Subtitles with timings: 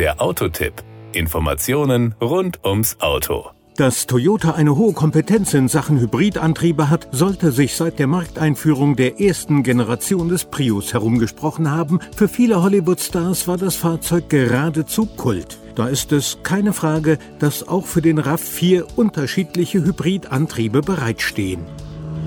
[0.00, 0.72] Der Autotipp.
[1.12, 3.50] Informationen rund ums Auto.
[3.76, 9.20] Dass Toyota eine hohe Kompetenz in Sachen Hybridantriebe hat, sollte sich seit der Markteinführung der
[9.20, 12.00] ersten Generation des Prius herumgesprochen haben.
[12.16, 15.58] Für viele Hollywood-Stars war das Fahrzeug geradezu Kult.
[15.74, 21.66] Da ist es keine Frage, dass auch für den RAV4 unterschiedliche Hybridantriebe bereitstehen.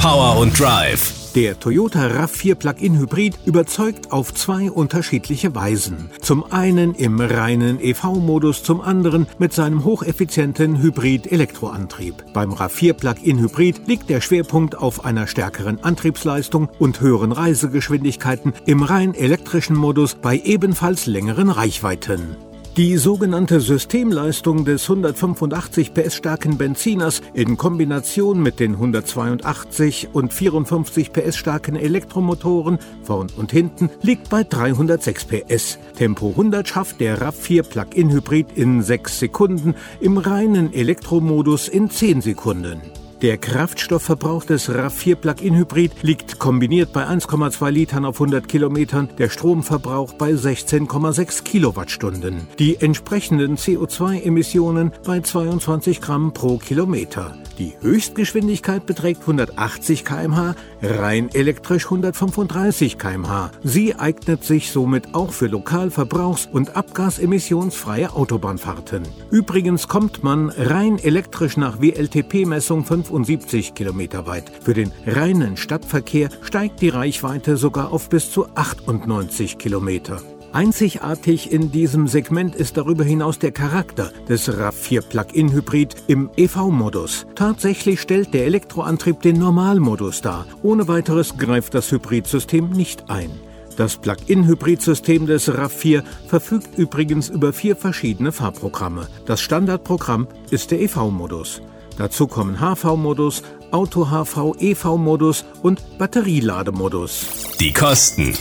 [0.00, 1.25] Power und Drive.
[1.36, 6.10] Der Toyota RAV4 Plug-in Hybrid überzeugt auf zwei unterschiedliche Weisen.
[6.22, 12.32] Zum einen im reinen EV-Modus, zum anderen mit seinem hocheffizienten Hybrid-Elektroantrieb.
[12.32, 18.82] Beim RAV4 Plug-in Hybrid liegt der Schwerpunkt auf einer stärkeren Antriebsleistung und höheren Reisegeschwindigkeiten im
[18.82, 22.45] rein elektrischen Modus bei ebenfalls längeren Reichweiten.
[22.76, 31.10] Die sogenannte Systemleistung des 185 PS starken Benziners in Kombination mit den 182 und 54
[31.10, 35.78] PS starken Elektromotoren vorn und hinten liegt bei 306 PS.
[35.96, 42.20] Tempo 100 schafft der RAV4 Plug-in Hybrid in 6 Sekunden, im reinen Elektromodus in 10
[42.20, 42.82] Sekunden.
[43.22, 49.30] Der Kraftstoffverbrauch des RAV4 Plug-in Hybrid liegt kombiniert bei 1,2 Litern auf 100 Kilometern, der
[49.30, 52.46] Stromverbrauch bei 16,6 Kilowattstunden.
[52.58, 57.34] Die entsprechenden CO2-Emissionen bei 22 Gramm pro Kilometer.
[57.58, 63.50] Die Höchstgeschwindigkeit beträgt 180 km/h, rein elektrisch 135 km/h.
[63.64, 69.04] Sie eignet sich somit auch für Lokalverbrauchs- und abgasemissionsfreie Autobahnfahrten.
[69.30, 74.50] Übrigens kommt man rein elektrisch nach WLTP-Messung 75 km weit.
[74.62, 80.20] Für den reinen Stadtverkehr steigt die Reichweite sogar auf bis zu 98 Kilometer.
[80.52, 87.26] Einzigartig in diesem Segment ist darüber hinaus der Charakter des RAV4 Plug-in Hybrid im EV-Modus.
[87.34, 90.46] Tatsächlich stellt der Elektroantrieb den Normalmodus dar.
[90.62, 93.30] Ohne weiteres greift das Hybridsystem nicht ein.
[93.76, 99.08] Das Plug-in-Hybridsystem des RAV4 verfügt übrigens über vier verschiedene Fahrprogramme.
[99.26, 101.60] Das Standardprogramm ist der EV-Modus.
[101.98, 107.56] Dazu kommen HV-Modus, Auto-HV, EV-Modus und Batterielademodus.
[107.58, 108.34] Die Kosten.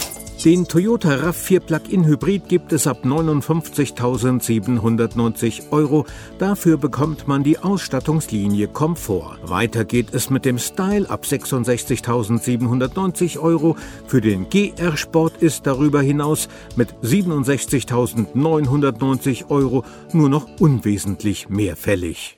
[0.44, 6.06] Den Toyota RAV4 Plug-in Hybrid gibt es ab 59.790 Euro.
[6.38, 9.40] Dafür bekommt man die Ausstattungslinie Komfort.
[9.42, 13.76] Weiter geht es mit dem Style ab 66.790 Euro.
[14.06, 19.84] Für den GR Sport ist darüber hinaus mit 67.990 Euro
[20.14, 22.38] nur noch unwesentlich mehr fällig.